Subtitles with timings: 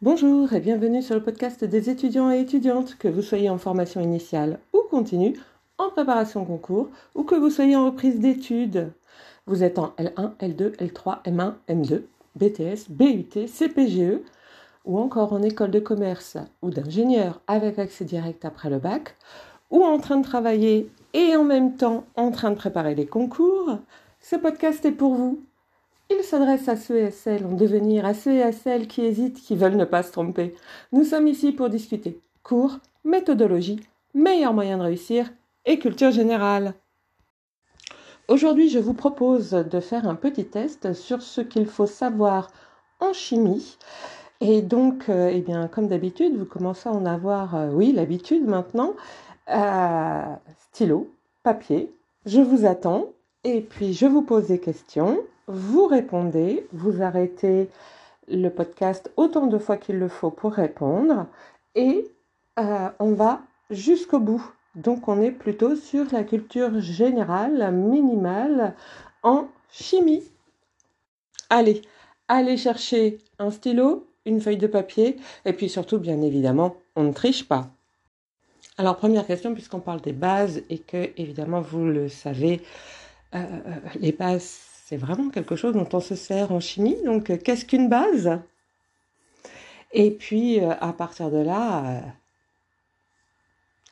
[0.00, 4.00] Bonjour et bienvenue sur le podcast des étudiants et étudiantes, que vous soyez en formation
[4.00, 5.36] initiale ou continue,
[5.76, 8.92] en préparation concours ou que vous soyez en reprise d'études.
[9.46, 12.02] Vous êtes en L1, L2, L3, M1, M2,
[12.36, 14.20] BTS, BUT, CPGE
[14.84, 19.16] ou encore en école de commerce ou d'ingénieur avec accès direct après le bac
[19.72, 23.78] ou en train de travailler et en même temps en train de préparer les concours,
[24.20, 25.42] ce podcast est pour vous.
[26.10, 29.02] Il s'adresse à ceux et à celles en devenir, à ceux et à celles qui
[29.02, 30.54] hésitent, qui veulent ne pas se tromper.
[30.92, 33.80] Nous sommes ici pour discuter cours, méthodologie,
[34.14, 35.30] meilleurs moyens de réussir
[35.66, 36.72] et culture générale.
[38.28, 42.50] Aujourd'hui, je vous propose de faire un petit test sur ce qu'il faut savoir
[43.00, 43.76] en chimie.
[44.40, 48.46] Et donc, euh, eh bien, comme d'habitude, vous commencez à en avoir, euh, oui, l'habitude
[48.46, 48.94] maintenant.
[49.50, 50.24] Euh,
[50.70, 51.10] stylo,
[51.42, 51.92] papier,
[52.26, 53.06] je vous attends
[53.44, 55.18] et puis je vous pose des questions
[55.48, 57.68] vous répondez, vous arrêtez
[58.28, 61.26] le podcast autant de fois qu'il le faut pour répondre
[61.74, 62.06] et
[62.58, 63.40] euh, on va
[63.70, 64.44] jusqu'au bout.
[64.74, 68.74] Donc on est plutôt sur la culture générale, minimale
[69.22, 70.22] en chimie.
[71.48, 71.80] Allez,
[72.28, 77.12] allez chercher un stylo, une feuille de papier et puis surtout bien évidemment, on ne
[77.12, 77.70] triche pas.
[78.76, 82.60] Alors première question puisqu'on parle des bases et que évidemment vous le savez,
[83.34, 86.96] euh, euh, les bases c'est vraiment quelque chose dont on se sert en chimie.
[87.04, 88.40] Donc, euh, qu'est-ce qu'une base?
[89.92, 92.00] Et puis, euh, à partir de là, euh,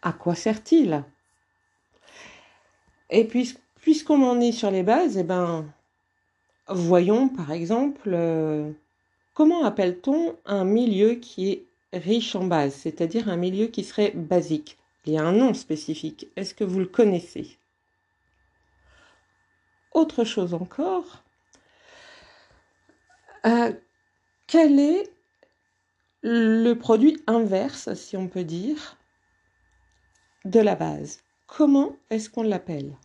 [0.00, 1.04] à quoi sert-il?
[3.10, 5.66] Et puis, puisqu'on en est sur les bases, eh ben,
[6.68, 8.16] voyons par exemple,
[9.34, 14.78] comment appelle-t-on un milieu qui est riche en base, c'est-à-dire un milieu qui serait basique
[15.04, 16.28] Il y a un nom spécifique.
[16.36, 17.57] Est-ce que vous le connaissez?
[19.98, 21.22] Autre chose encore,
[23.46, 23.72] euh,
[24.46, 25.12] quel est
[26.22, 28.96] le produit inverse, si on peut dire,
[30.44, 31.20] de la base?
[31.46, 32.96] Comment est-ce qu'on l'appelle?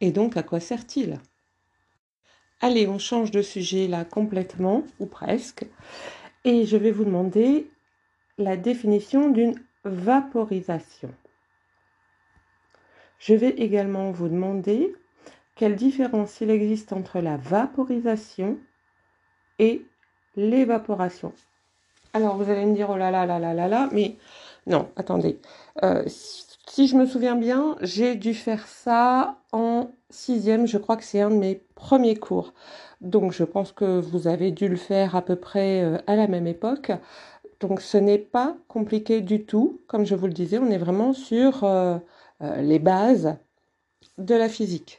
[0.00, 1.18] Et donc, à quoi sert-il?
[2.60, 5.66] Allez, on change de sujet là complètement, ou presque,
[6.44, 7.70] et je vais vous demander
[8.38, 11.14] la définition d'une vaporisation.
[13.18, 14.94] Je vais également vous demander
[15.60, 18.56] quelle différence il existe entre la vaporisation
[19.58, 19.84] et
[20.34, 21.34] l'évaporation?
[22.14, 24.16] Alors vous allez me dire, oh là là là là là là, mais
[24.66, 25.38] non, attendez.
[25.82, 31.04] Euh, si je me souviens bien, j'ai dû faire ça en sixième, je crois que
[31.04, 32.54] c'est un de mes premiers cours.
[33.02, 36.26] Donc je pense que vous avez dû le faire à peu près euh, à la
[36.26, 36.90] même époque.
[37.60, 39.82] Donc ce n'est pas compliqué du tout.
[39.88, 41.98] Comme je vous le disais, on est vraiment sur euh,
[42.40, 43.36] les bases
[44.16, 44.98] de la physique.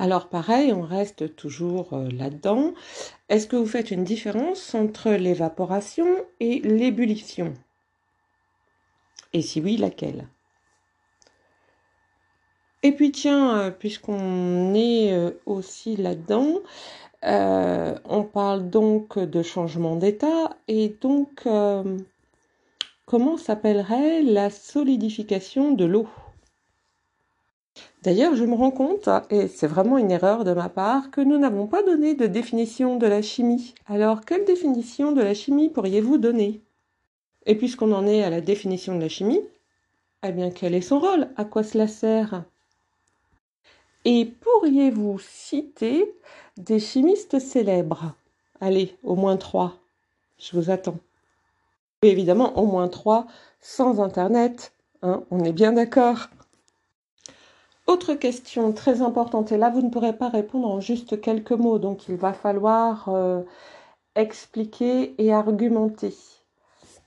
[0.00, 2.72] Alors pareil, on reste toujours euh, là-dedans.
[3.28, 6.06] Est-ce que vous faites une différence entre l'évaporation
[6.38, 7.52] et l'ébullition?
[9.32, 10.28] Et si oui, laquelle?
[12.84, 16.60] Et puis tiens, euh, puisqu'on est euh, aussi là-dedans,
[17.24, 21.48] on parle donc de changement d'état et donc
[23.06, 26.06] comment s'appellerait la solidification de l'eau?
[28.02, 31.36] D'ailleurs, je me rends compte, et c'est vraiment une erreur de ma part, que nous
[31.36, 33.74] n'avons pas donné de définition de la chimie.
[33.86, 36.62] Alors, quelle définition de la chimie pourriez-vous donner?
[37.46, 39.42] Et puisqu'on en est à la définition de la chimie,
[40.22, 41.28] eh bien, quel est son rôle?
[41.36, 42.44] À quoi cela sert?
[44.04, 46.14] Et pourriez-vous citer
[46.56, 48.14] des chimistes célèbres?
[48.60, 49.76] Allez, au moins trois.
[50.38, 50.98] Je vous attends.
[52.02, 53.26] Évidemment, au moins trois
[53.60, 54.72] sans Internet.
[55.02, 56.28] Hein, on est bien d'accord
[57.88, 61.80] autre question très importante, et là vous ne pourrez pas répondre en juste quelques mots,
[61.80, 63.42] donc il va falloir euh,
[64.14, 66.14] expliquer et argumenter.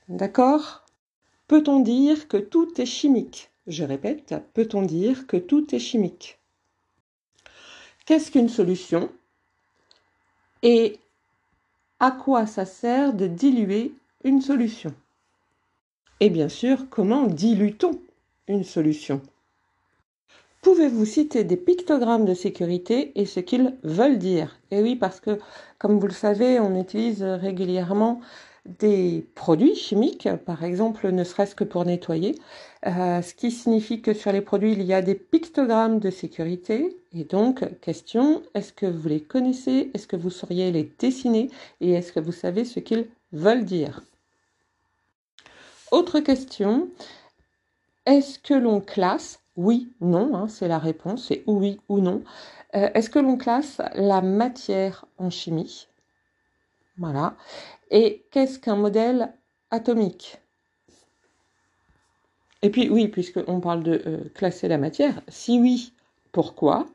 [0.08, 0.82] D'accord?
[1.48, 3.50] Peut-on dire que tout est chimique?
[3.68, 6.38] Je répète, peut-on dire que tout est chimique?
[8.04, 9.08] Qu'est-ce qu'une solution?
[10.62, 10.98] Et
[12.00, 13.94] à quoi ça sert de diluer
[14.24, 14.92] une solution?
[16.18, 17.92] Et bien sûr, comment dilue-t-on
[18.48, 19.22] une solution?
[20.62, 24.60] Pouvez-vous citer des pictogrammes de sécurité et ce qu'ils veulent dire?
[24.70, 25.40] Et oui, parce que,
[25.78, 28.20] comme vous le savez, on utilise régulièrement
[28.78, 32.38] des produits chimiques, par exemple, ne serait-ce que pour nettoyer,
[32.86, 36.96] euh, ce qui signifie que sur les produits, il y a des pictogrammes de sécurité.
[37.12, 39.90] Et donc, question, est-ce que vous les connaissez?
[39.94, 41.50] Est-ce que vous sauriez les dessiner?
[41.80, 44.04] Et est-ce que vous savez ce qu'ils veulent dire?
[45.90, 46.88] Autre question,
[48.06, 52.22] est-ce que l'on classe oui, non, hein, c'est la réponse, c'est oui ou non.
[52.74, 55.88] Euh, est-ce que l'on classe la matière en chimie?
[56.96, 57.36] Voilà.
[57.90, 59.34] Et qu'est-ce qu'un modèle
[59.70, 60.38] atomique?
[62.62, 65.92] Et puis oui, puisqu'on parle de euh, classer la matière, si oui,
[66.30, 66.86] pourquoi?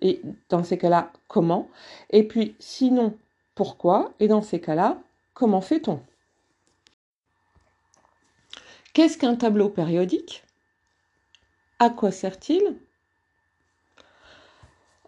[0.00, 1.68] Et dans ces cas-là, comment?
[2.10, 3.18] Et puis sinon,
[3.54, 4.12] pourquoi?
[4.20, 4.98] Et dans ces cas-là,
[5.34, 6.00] comment fait-on?
[8.94, 10.45] Qu'est-ce qu'un tableau périodique?
[11.78, 12.78] À quoi sert-il?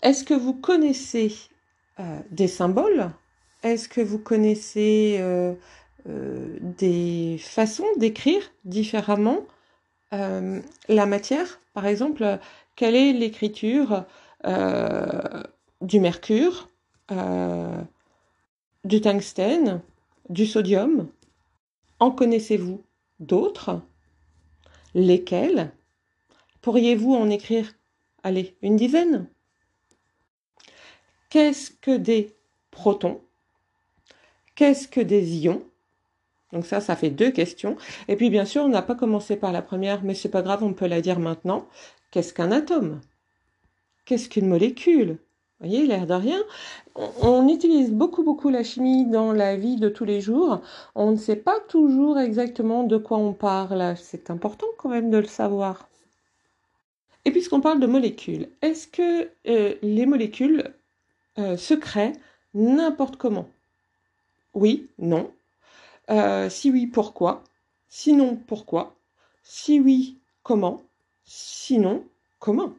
[0.03, 1.33] Est-ce que vous connaissez
[1.99, 3.11] euh, des symboles?
[3.63, 5.55] Est-ce que vous connaissez euh,
[6.09, 9.47] euh, des façons d'écrire différemment
[10.11, 11.61] la matière?
[11.75, 12.39] Par exemple,
[12.77, 14.07] quelle est l'écriture
[15.83, 16.71] du mercure,
[18.85, 19.83] du tungstène,
[20.31, 21.09] du sodium?
[21.99, 22.83] En connaissez-vous
[23.21, 23.83] d'autres?
[24.95, 25.73] Lesquels?
[26.63, 27.73] Pourriez-vous en écrire,
[28.23, 29.29] allez, une dizaine?
[31.31, 32.35] Qu'est-ce que des
[32.71, 33.21] protons?
[34.55, 35.63] Qu'est-ce que des ions?
[36.53, 37.77] Donc ça, ça fait deux questions.
[38.09, 40.65] Et puis bien sûr, on n'a pas commencé par la première, mais c'est pas grave,
[40.65, 41.67] on peut la dire maintenant.
[42.11, 43.01] Qu'est-ce qu'un atome?
[44.07, 45.19] Qu'est-ce qu'une molécule?
[45.61, 46.39] Vous voyez, l'air de rien.
[46.95, 50.61] On, utilise beaucoup, beaucoup la chimie dans la vie de tous les jours.
[50.95, 53.97] On ne sait pas toujours exactement de quoi on parle.
[53.97, 55.88] C'est important quand même de le savoir.
[57.29, 60.73] Et puisqu'on parle de molécules, est-ce que euh, les molécules
[61.39, 62.15] euh, se créent
[62.55, 63.51] n'importe comment?
[64.55, 65.31] Oui, non.
[66.09, 67.45] Euh, si oui, pourquoi?
[67.91, 68.97] Sinon, pourquoi?
[69.43, 70.81] Si oui, comment?
[71.27, 72.03] Sinon,
[72.39, 72.73] comment?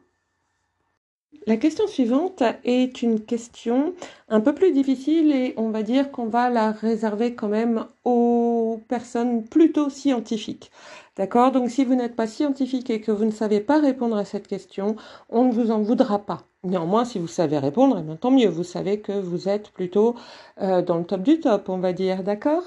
[1.46, 3.94] La question suivante est une question
[4.28, 8.80] un peu plus difficile et on va dire qu'on va la réserver quand même aux
[8.88, 10.70] personnes plutôt scientifiques.
[11.16, 11.50] D'accord?
[11.52, 14.48] Donc si vous n'êtes pas scientifique et que vous ne savez pas répondre à cette
[14.48, 14.96] question,
[15.28, 16.42] on ne vous en voudra pas.
[16.62, 20.14] Néanmoins, si vous savez répondre, eh tant mieux, vous savez que vous êtes plutôt
[20.60, 22.64] euh, dans le top du top, on va dire, d'accord?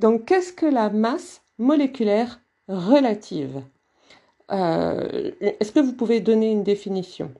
[0.00, 3.62] Donc qu'est-ce que la masse moléculaire relative?
[4.50, 7.32] Euh, Est-ce que vous pouvez donner une définition?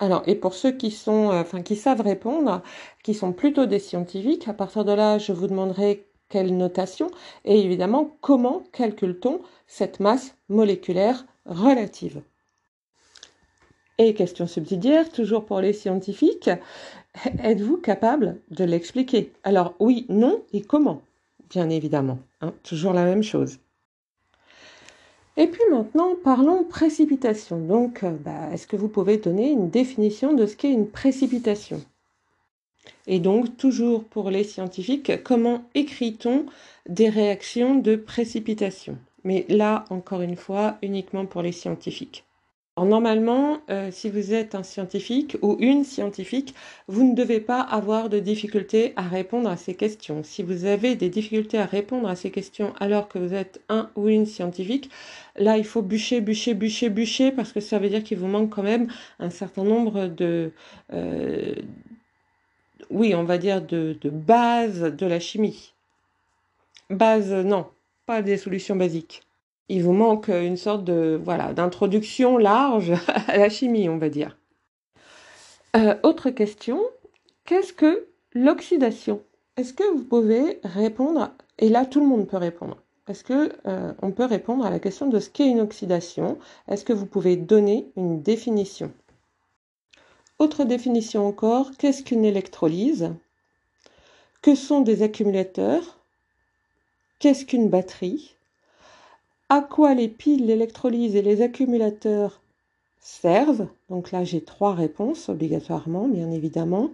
[0.00, 0.76] Alors, et pour ceux
[1.08, 2.62] euh, qui savent répondre,
[3.04, 7.10] qui sont plutôt des scientifiques, à partir de là, je vous demanderai quelle notation
[7.44, 12.22] et évidemment comment calcule-t-on cette masse moléculaire relative.
[13.98, 16.50] Et question subsidiaire, toujours pour les scientifiques,
[17.42, 19.32] êtes-vous capable de l'expliquer?
[19.44, 21.02] Alors oui, non et comment?
[21.50, 23.58] Bien évidemment, hein, toujours la même chose.
[25.40, 27.58] Et puis maintenant, parlons précipitation.
[27.58, 31.82] Donc, euh, bah, est-ce que vous pouvez donner une définition de ce qu'est une précipitation?
[33.06, 36.44] Et donc, toujours pour les scientifiques, comment écrit-on
[36.90, 38.98] des réactions de précipitation?
[39.24, 42.26] Mais là, encore une fois, uniquement pour les scientifiques
[42.84, 46.54] normalement, euh, si vous êtes un scientifique ou une scientifique,
[46.86, 50.22] vous ne devez pas avoir de difficultés à répondre à ces questions.
[50.22, 53.90] Si vous avez des difficultés à répondre à ces questions alors que vous êtes un
[53.96, 54.90] ou une scientifique,
[55.36, 58.50] là, il faut bûcher, bûcher, bûcher, bûcher parce que ça veut dire qu'il vous manque
[58.50, 58.88] quand même
[59.18, 60.52] un certain nombre de...
[60.92, 61.54] Euh,
[62.90, 65.74] oui, on va dire de, de bases de la chimie.
[66.88, 67.66] Base, non,
[68.06, 69.22] pas des solutions basiques
[69.70, 72.92] il vous manque une sorte de voilà d'introduction large
[73.28, 74.36] à la chimie, on va dire.
[75.76, 76.82] Euh, autre question,
[77.44, 79.22] qu'est-ce que l'oxydation?
[79.56, 82.78] Est-ce que vous pouvez répondre Et là, tout le monde peut répondre.
[83.08, 86.38] Est-ce que euh, on peut répondre à la question de ce qu'est une oxydation?
[86.66, 88.92] Est-ce que vous pouvez donner une définition?
[90.40, 93.14] Autre définition encore, qu'est-ce qu'une électrolyse?
[94.42, 95.98] Que sont des accumulateurs?
[97.20, 98.34] Qu'est-ce qu'une batterie?
[99.50, 102.40] À quoi les piles, l'électrolyse et les accumulateurs
[103.00, 103.66] servent.
[103.88, 106.90] Donc là, j'ai trois réponses obligatoirement, bien évidemment.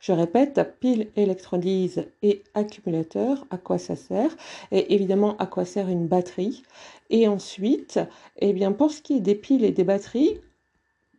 [0.00, 4.36] Je répète, pile, électrolyse et accumulateur, à quoi ça sert?
[4.72, 6.64] Et évidemment, à quoi sert une batterie?
[7.10, 8.00] Et ensuite,
[8.38, 10.40] eh bien, pour ce qui est des piles et des batteries,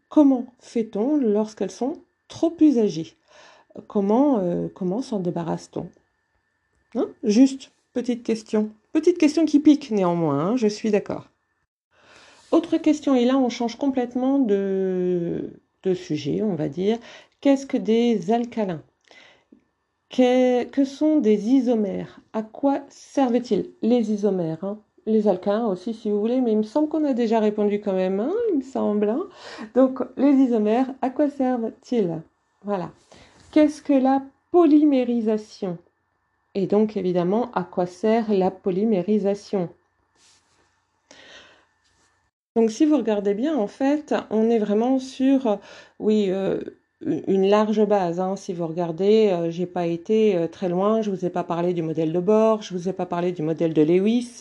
[0.09, 3.15] comment fait-on lorsqu'elles sont trop usagées?
[3.87, 5.87] Comment, euh, comment s'en débarrasse-t-on?
[6.95, 7.07] Hein?
[7.23, 8.71] Juste, petite question.
[8.93, 11.29] Petite question qui pique néanmoins, hein, je suis d'accord.
[12.51, 15.51] Autre question, et là on change complètement de,
[15.95, 16.97] sujet, on va dire.
[17.39, 18.83] Qu'est-ce que des alcalins?
[20.09, 22.19] Que, sont des isomères?
[22.33, 23.69] À quoi servent-ils?
[23.81, 24.79] Les isomères, hein.
[25.05, 27.93] les alcalins aussi si vous voulez, mais il me semble qu'on a déjà répondu quand
[27.93, 29.15] même, hein, il me semble.
[29.73, 32.21] Donc les isomères, à quoi servent-ils?
[32.63, 32.91] Voilà.
[33.51, 34.21] Qu'est-ce que la
[34.51, 35.77] polymérisation?
[36.55, 39.69] Et donc évidemment, à quoi sert la polymérisation?
[42.55, 45.59] Donc si vous regardez bien, en fait, on est vraiment sur,
[45.99, 46.59] oui, euh,
[47.01, 48.19] une large base.
[48.19, 48.35] Hein.
[48.35, 51.01] Si vous regardez, euh, j'ai pas été euh, très loin.
[51.01, 53.41] Je vous ai pas parlé du modèle de Bohr, je vous ai pas parlé du
[53.41, 54.39] modèle de Lewis.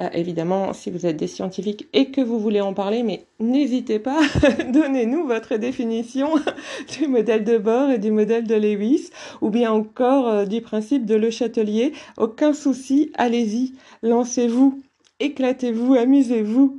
[0.00, 3.98] Euh, évidemment, si vous êtes des scientifiques et que vous voulez en parler, mais n'hésitez
[3.98, 4.20] pas,
[4.72, 6.30] donnez-nous votre définition
[6.98, 9.10] du modèle de Bohr et du modèle de Lewis,
[9.42, 11.92] ou bien encore du principe de Le Châtelier.
[12.16, 14.80] Aucun souci, allez-y, lancez-vous,
[15.20, 16.78] éclatez-vous, amusez-vous.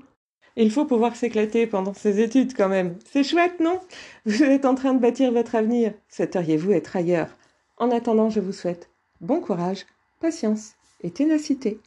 [0.56, 2.96] Il faut pouvoir s'éclater pendant ses études quand même.
[3.06, 3.80] C'est chouette, non?
[4.26, 5.94] Vous êtes en train de bâtir votre avenir.
[6.10, 7.30] Souhaiteriez-vous être ailleurs?
[7.78, 8.90] En attendant, je vous souhaite
[9.20, 9.86] bon courage,
[10.20, 11.80] patience et ténacité.